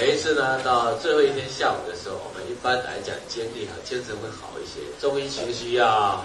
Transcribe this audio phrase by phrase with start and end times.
[0.00, 6.24] 每一次呢，到最后一天下午的时候，我们一般来讲精力和精神会好一些，终于情绪要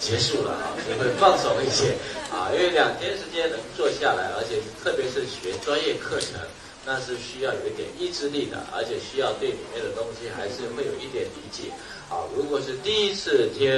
[0.00, 1.94] 结束了啊，就会放松一些
[2.34, 6.34] 啊，因为两天时间能坐下来，而且特别是学专业课程，
[6.84, 11.70] 那是需要有一点意志力的，而且需要对里面的东西还是会有一点理解
[12.10, 12.26] 啊。
[12.34, 13.70] 如果是第一次听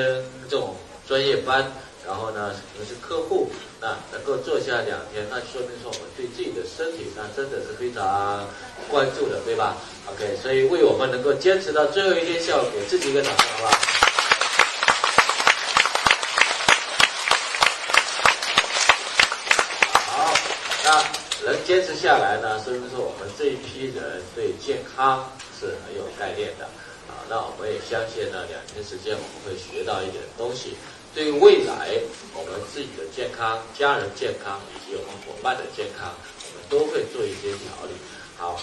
[0.48, 0.74] 这种
[1.06, 1.70] 专业班，
[2.06, 3.50] 然后呢，可能是客户，
[3.80, 8.46] 那能够坐下两天，那说明说我们对自己的身体，那真的是非常
[8.90, 9.76] 关注的，对吧
[10.12, 13.72] ？OK，所以为我们能够坚持到最后一天下午，给自己一个掌声，好不好？
[20.06, 20.34] 好，
[20.84, 26.66] 那能坚持下来呢，说明说我们这一批人对健康是很有概念的
[27.08, 27.24] 啊。
[27.30, 30.76] 那我们也相信呢，两天时间我们会学到一点东西。
[31.14, 31.94] 对于未来
[32.34, 37.94] 我们自己的健康、家人健康以及我们伙伴的健康，我们都会做一些调理。
[38.36, 38.60] 好，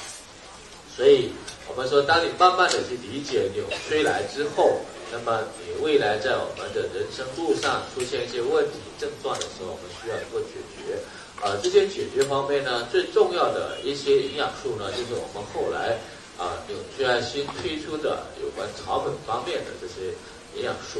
[0.93, 1.31] 所以
[1.69, 4.81] 我们说，当你慢慢的去理解纽崔莱之后，
[5.13, 10.99] 那么你未来在我们的人生路上出现一些问题症状的时候，我们需要能够解决。
[11.39, 15.97] 啊，这些解决方面呢，最重要的一些营养素呢，就是我们后来
[16.37, 20.11] 啊纽崔莱新推出的有关草本方面的这些。
[20.55, 20.99] 营养素，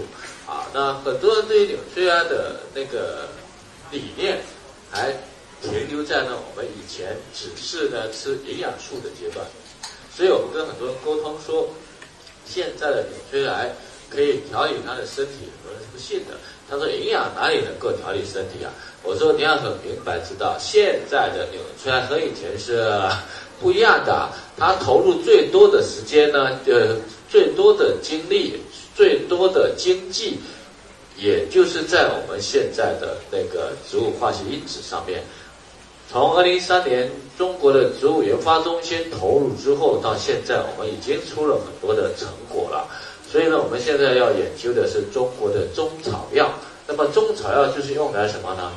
[0.50, 3.28] 啊，那很多人对于纽崔莱的那个
[3.92, 4.40] 理念
[4.90, 5.12] 还
[5.62, 9.46] 停留在呢我们以前只是呢吃营养素的阶段，
[10.16, 11.70] 所以我们跟很多人沟通说，
[12.46, 13.70] 现在的纽崔莱
[14.10, 16.38] 可以调理他的身体，很多人是不信的。
[16.70, 18.72] 他说营养哪里能够调理身体啊？
[19.04, 22.90] 我说你要很明白知道，现在的纽崔莱和以前是
[23.60, 26.96] 不一样的，他投入最多的时间呢，呃，
[27.30, 28.62] 最多的精力。
[28.95, 30.39] 最多的经济，
[31.17, 35.23] 也就是在我们现在的那个植物化学因子上面。
[36.11, 42.86] 从二零一三年中国的植物研发中心投入之后，到现在我们已经出了很多的成果了。
[43.31, 46.52] 所以呢，我们现在要研究的是中国的中草药。
[46.86, 48.73] 那么中草药就是用来什么呢？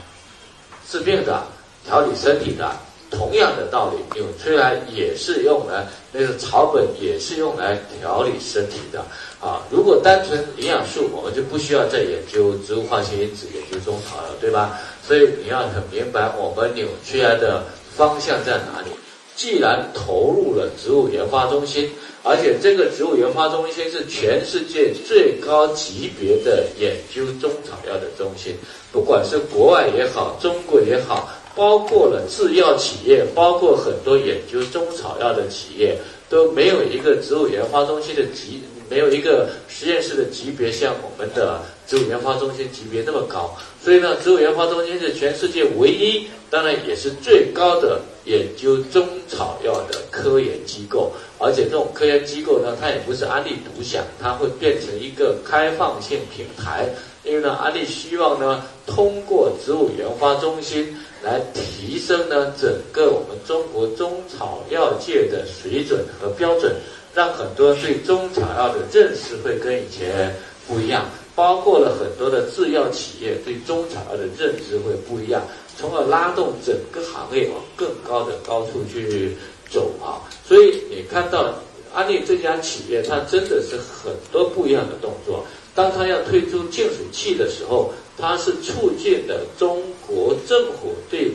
[0.89, 1.43] 治病的，
[1.85, 2.71] 调理身体的。
[3.17, 9.01] 同样的道理，纽崔莱也是用来那个草本，也是用来调理身体的
[9.41, 9.63] 啊。
[9.71, 14.79] 如果单纯营养素，我们就不需要再研究植物化学因子，研究中草了，对吧？
[15.07, 17.65] 所以你要很明白我们纽崔莱的
[17.95, 18.91] 方向在哪里。
[19.37, 21.91] 既然投入了植物研发中心，
[22.23, 28.55] 而且这个植物研发中心是全世界最高级别的研究中草药的中心，
[28.93, 31.29] 不管是国外也好，中国也好。
[31.55, 35.97] 包括了制药企业，包括很多研究中草药的企业，
[36.29, 43.57] 都没有一个植物研发中心的级，没有一个实验室的级别像我们的植物研发中心级别那么高。
[43.81, 51.13] 所以呢，植物研发中心是全世界唯一，当然也是最高的研究中草药的科研机构。
[51.39, 56.89] 而且这种科研机构呢，它也不是安利独享，它会变成一个开放性平台。
[57.23, 60.97] 因为呢，安利希望呢，通过植物研发中心。
[61.25, 66.75] 来提升呢整个我们中国中草药界的水准和标准，
[67.15, 70.35] 让很多人对中草药的认识会跟以前
[70.69, 75.43] 不一样，包括了很多的制药企业对中草药的认知会不一样，
[75.79, 79.37] 从而拉动整个行业往更高的高处去
[79.71, 80.21] 走啊！
[80.47, 81.55] 所以你看到
[81.95, 85.45] 安利这家企业，它真的是很多不一样的动作。
[85.75, 91.31] 当它要推出净水器的时候，它是促进的中国政府对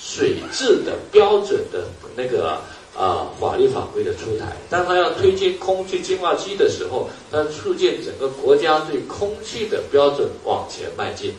[0.00, 1.84] 水质的标准的
[2.16, 2.58] 那个
[2.96, 11.34] 啊法律法规的出台；当它要推进空气净化机的时候，它促进整个国家对空气的标准往前迈进。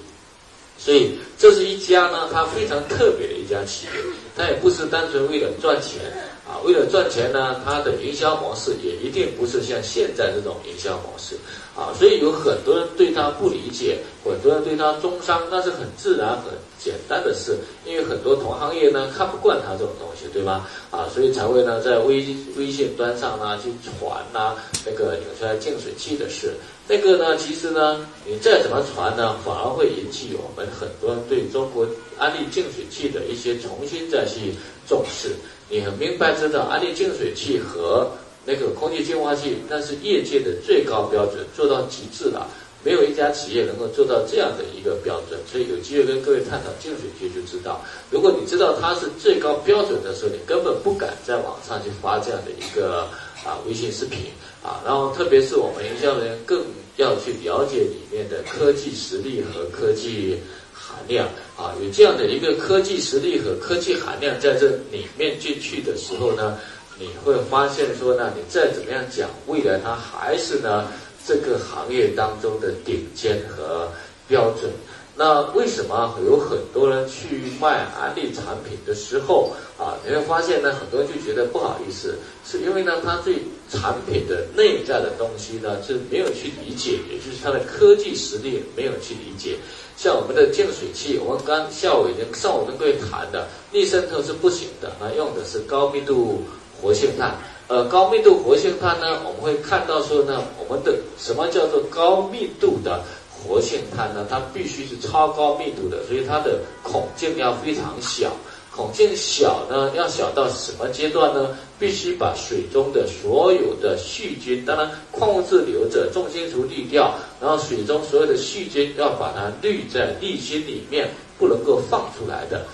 [0.78, 3.92] 所以，这是一家呢，它非常特别的一家企业，
[4.38, 6.00] 它也不是单纯为了赚钱。
[6.48, 11.36] 啊，为了赚钱呢，它的营销模式也一定不是像现在这种营销模式
[11.79, 20.67] 啊，所以有很多人对它不理解，很多人对它中伤，那是很自然、很简单的事，因为很多同行业呢看不惯它这种东西，对吧？
[20.91, 26.53] 啊，所以才会呢在微微信端上呢去传呐那个纽崔莱净水器的事，
[26.85, 31.87] 那个呢其实呢你再怎么传呢，反而会引起我们很多人对中国
[32.17, 34.53] 安利净水器的一些重新再去
[34.85, 35.29] 重视。
[35.70, 38.09] 你很明白知道，安利净水器和
[38.49, 42.49] 那个空气净化器，那是业界的最高标准，做到极致了。
[42.84, 45.40] 没有一家企业能够做到这样的一个标准。
[45.46, 53.07] 所以有机会跟各位探讨净水器，就知道，如果你知道它是最高标准的时候，你根本不敢在网上去发这样的一个
[53.46, 54.31] 啊微信视频
[54.63, 54.81] 啊。
[54.84, 56.63] 然后，特别是我们营销人员更
[56.97, 60.40] 要去了解里面的科技实力和科技。
[60.81, 66.57] 含量啊，有这样的一个科技实力和科技含量在这里面进去的时候呢，
[66.99, 70.85] 你会发现说呢，你再怎么样讲，未来它还是呢
[71.25, 73.90] 这个行业当中的顶尖和
[74.28, 74.69] 标准。
[75.16, 82.16] 那为什么有很多人去卖安利产品的时候啊，你会发现呢，很多人就觉得不好意思，
[82.46, 83.35] 是因为呢，他对
[83.69, 89.57] 产品的内在的东西呢，是没有去理解，也就是它的科技实力没有去理解。
[89.97, 96.46] 像我们的净水器，我们刚下午已经上午跟各位谈的，逆渗透是不行的，那用的是高密度
[96.81, 97.35] 活性炭。
[97.67, 103.03] 呃，高密度活性炭呢，我们会看到说呢，我们的什么叫做高密度的？
[103.41, 108.31] 活性炭呢，它必须是超高密度的，所以它的孔径要非常小。
[108.76, 111.49] 孔径小呢，要小到什么阶段呢？
[111.79, 122.66] 必须把水中的所有的细菌，当然矿物质留着，重金属滤掉，然后水中所有的细菌要把它滤在滤芯里面，不能够放出来的。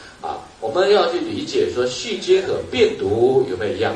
[0.65, 3.95] 我们要去理解说，细菌和病毒有没有一样？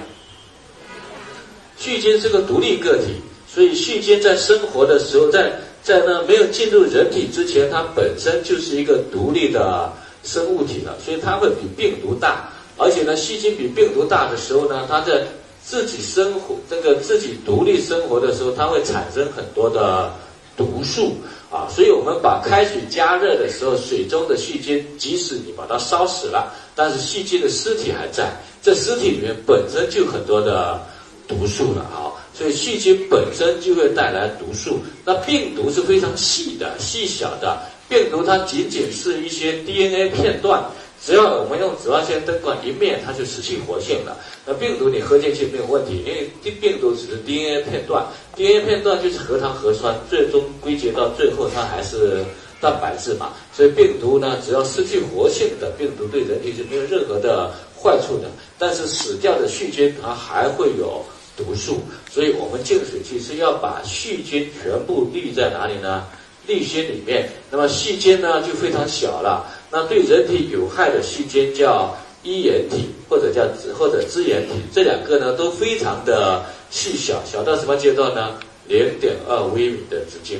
[1.78, 3.16] 细菌是个独立个体，
[3.52, 5.52] 所以细菌在生活的时候，在
[5.82, 9.92] 在呢没有进入人体之前，它本身就是一个独立的
[10.24, 12.48] 生物体了，所以它会比病毒大。
[12.78, 15.24] 而且呢，细菌比病毒大的时候呢，它在
[15.66, 20.14] 自己生活这个自己独立生活的时候，它会产生很多的
[20.56, 21.14] 毒素
[21.52, 21.68] 啊。
[21.70, 28.32] 所以我们把开水加热的时候，水中的细菌，即使你把它烧死了，但是细菌的尸体还在，
[28.62, 30.80] 这尸体里面本身就很多的
[31.28, 32.14] 毒素了啊。
[32.34, 37.60] 所以细菌本身就会带来毒素，那病毒是非常细的、细小的。
[37.90, 40.64] 病毒它仅仅是一些 DNA 片段，
[41.04, 44.18] 只要我们用紫外线灯管一灭，它就失去活性了。
[44.46, 46.30] 那病毒你喝进去没有问题，因为
[46.60, 48.06] 病毒只是 DNA 片段
[48.36, 52.24] ，DNA 片段就是核糖核酸，最终归结到最后它还是
[52.62, 53.34] 蛋白质嘛。
[53.54, 57.52] 所以病毒呢，只要失去活性的病毒对人体是没有任何的
[57.82, 61.04] 坏处的，但是死掉的细菌它还会有。
[61.40, 61.80] 毒素，
[62.12, 66.04] 所以我们净水器是要把细菌全部滤在哪里呢？
[66.46, 67.30] 滤芯里面。
[67.50, 69.50] 那么细菌呢就非常小了。
[69.72, 78.36] 那对人体有害的细菌叫衣原体或者叫或者支原体，这两个呢都非常的细小，小到什么阶段呢？
[78.68, 80.40] 零点二微米的直径。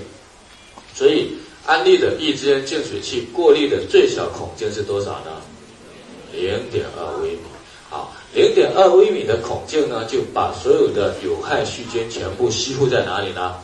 [0.94, 5.42] 所以安利的一支净水器过滤的最小孔径是多少呢？
[6.34, 7.40] 零点二微米。
[7.90, 8.14] 好。
[8.32, 13.56] 零点二微米的孔径呢，就把所有的有害细菌全部吸附在哪里呢？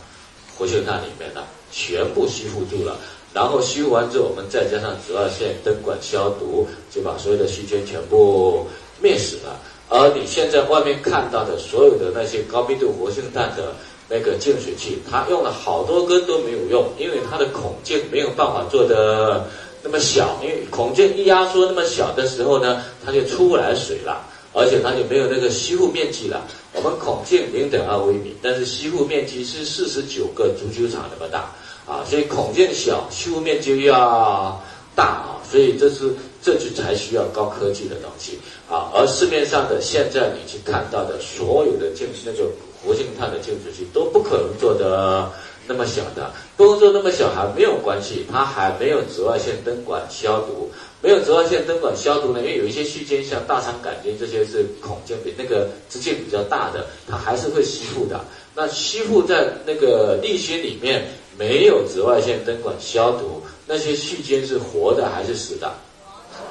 [0.57, 2.97] 活性炭里面了，全部吸附住了。
[3.35, 8.65] 然后吸附完之后，我们再加上紫外线灯管消毒，就把所有的细菌全部
[9.01, 9.59] 灭死了。
[9.89, 13.75] 而你现在外面看到的所有的那些高密度活性炭的
[14.09, 19.45] 那个净水器，它用了好多根都没有用，因为它的孔径没有办法做的
[19.83, 20.39] 那么小。
[20.41, 24.25] 因为孔径一压缩那么小的时候呢，它就出不来水了。
[24.57, 26.47] 而且它就没有那个吸附面积了。
[26.71, 31.53] 我们孔径零点二微米，但是吸附面积是四十九个足球场那么大
[31.87, 32.03] 啊！
[32.09, 34.61] 所以孔径小，吸附面积要
[34.95, 35.41] 大啊！
[35.49, 38.39] 所以这是这就才需要高科技的东西
[38.69, 38.89] 啊！
[38.93, 42.49] 而市面上的现在你去看到的所有的净水那个
[42.83, 45.31] 活性炭的净水器都不可能做的
[45.67, 50.71] 那么小的，不能做那么小还没有关系，它还没有紫外线灯管消毒。
[51.01, 58.19] 没有紫外线灯管消毒呢，因为有一些细菌，像大肠杆菌这些是孔径比那个直径比较大的，它还是会吸附的。
[58.55, 61.05] 那吸附在那个沥芯里面，
[61.37, 65.71] 没有紫外线灯管消毒，那些细菌是活的还是死的？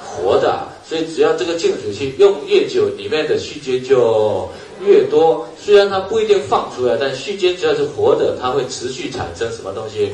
[0.03, 0.67] 活的。
[0.87, 4.47] 所以只要这个净水器用越久，里面的细菌就
[4.85, 5.47] 越多。
[5.59, 10.11] 虽然它不一定放出来，但细菌只要是活的，它会持续产生什么东西？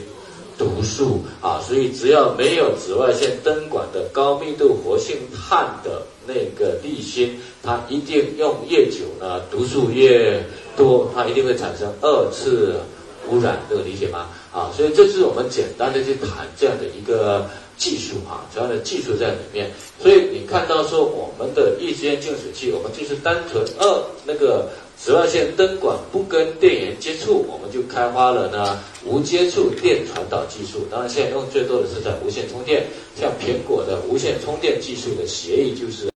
[0.57, 10.39] 毒素啊，所以只要没有紫外线灯管的高密度活性炭的那个滤芯，它一定用越久呢，毒素越
[10.77, 12.75] 多，它一定会产生二次
[13.27, 14.29] 污染，这个理解吗？
[14.51, 19.71] 啊，所以这是我们简单的去谈这样的一个技术啊，这样的技术在里面。
[20.01, 24.69] 所以你看到说我们的一间净水器，我们就是单纯二那个。
[25.03, 30.85] 紫外线灯管不跟电源接触，我们就开发了呢无接触电传导技术。
[30.91, 32.85] 当然，现在用最多的是在无线充电，
[33.19, 36.09] 像苹果的无线充电技术的协议就是。